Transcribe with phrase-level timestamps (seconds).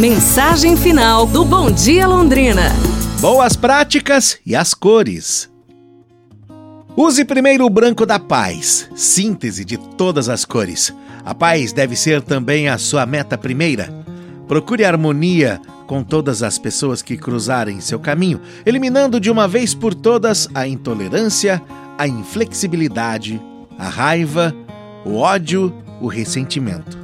[0.00, 2.72] Mensagem final do Bom Dia Londrina.
[3.20, 5.50] Boas práticas e as cores.
[6.96, 10.90] Use primeiro o branco da paz, síntese de todas as cores.
[11.22, 13.92] A paz deve ser também a sua meta primeira.
[14.48, 19.94] Procure harmonia com todas as pessoas que cruzarem seu caminho, eliminando de uma vez por
[19.94, 21.60] todas a intolerância,
[21.98, 23.38] a inflexibilidade,
[23.78, 24.56] a raiva,
[25.04, 26.99] o ódio, o ressentimento.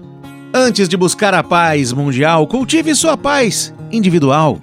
[0.58, 4.58] Antes de buscar a paz mundial, cultive sua paz individual.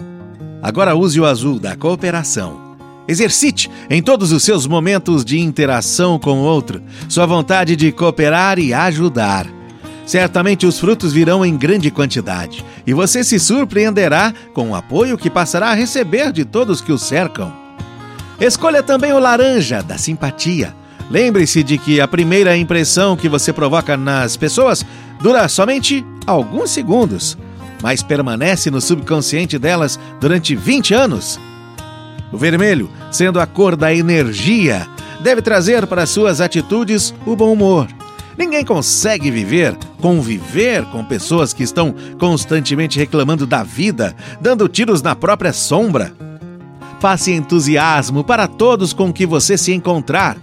[0.59, 2.75] Agora use o azul da cooperação.
[3.07, 8.57] Exercite em todos os seus momentos de interação com o outro sua vontade de cooperar
[8.57, 9.45] e ajudar.
[10.03, 15.29] Certamente os frutos virão em grande quantidade e você se surpreenderá com o apoio que
[15.29, 17.53] passará a receber de todos que o cercam.
[18.41, 20.73] Escolha também o laranja da simpatia.
[21.09, 24.85] Lembre-se de que a primeira impressão que você provoca nas pessoas
[25.21, 27.37] dura somente alguns segundos,
[27.81, 31.39] mas permanece no subconsciente delas durante 20 anos.
[32.31, 34.87] O vermelho, sendo a cor da energia,
[35.21, 37.87] deve trazer para suas atitudes o bom humor
[38.37, 45.15] Ninguém consegue viver, conviver com pessoas que estão constantemente reclamando da vida, dando tiros na
[45.15, 46.13] própria sombra.
[46.99, 50.37] Passe entusiasmo para todos com que você se encontrar.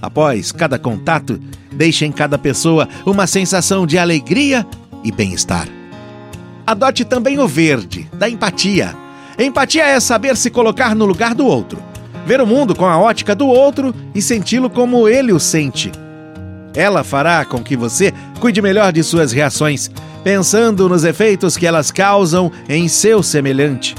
[0.00, 1.40] Após cada contato,
[1.72, 4.66] deixe em cada pessoa uma sensação de alegria
[5.02, 5.68] e bem-estar.
[6.66, 8.94] Adote também o verde, da empatia.
[9.38, 11.78] Empatia é saber se colocar no lugar do outro,
[12.26, 15.92] ver o mundo com a ótica do outro e senti-lo como ele o sente
[16.76, 19.90] ela fará com que você cuide melhor de suas reações,
[20.22, 23.94] pensando nos efeitos que elas causam em seu semelhante.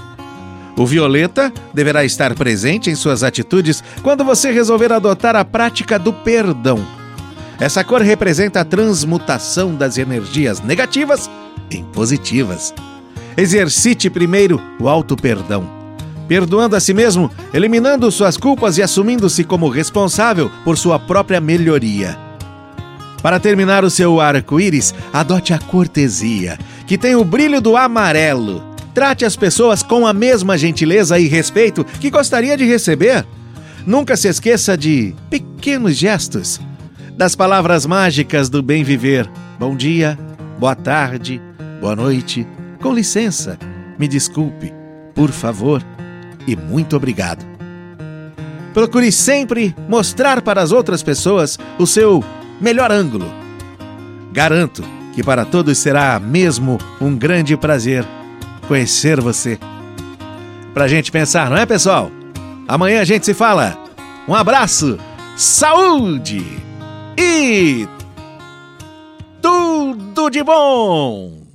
[0.78, 6.14] O violeta deverá estar presente em suas atitudes quando você resolver adotar a prática do
[6.14, 6.86] perdão.
[7.60, 11.28] Essa cor representa a transmutação das energias negativas
[11.72, 12.76] em positivas.
[13.36, 15.68] Exercite primeiro o auto-perdão.
[16.28, 22.16] Perdoando a si mesmo, eliminando suas culpas e assumindo-se como responsável por sua própria melhoria.
[23.24, 28.67] Para terminar o seu arco-íris, adote a cortesia, que tem o brilho do amarelo.
[28.98, 33.24] Trate as pessoas com a mesma gentileza e respeito que gostaria de receber.
[33.86, 36.60] Nunca se esqueça de pequenos gestos,
[37.16, 39.30] das palavras mágicas do bem viver.
[39.60, 40.18] Bom dia,
[40.58, 41.40] boa tarde,
[41.80, 42.48] boa noite,
[42.82, 43.60] com licença,
[44.00, 44.74] me desculpe,
[45.14, 45.84] por favor
[46.48, 47.46] e muito obrigado.
[48.74, 52.24] Procure sempre mostrar para as outras pessoas o seu
[52.60, 53.32] melhor ângulo.
[54.34, 54.84] Garanto
[55.14, 58.04] que para todos será mesmo um grande prazer
[58.68, 59.58] conhecer você.
[60.74, 62.12] Pra gente pensar, não é, pessoal?
[62.68, 63.78] Amanhã a gente se fala.
[64.28, 64.98] Um abraço,
[65.36, 66.46] saúde
[67.18, 67.88] e
[69.42, 71.47] tudo de bom!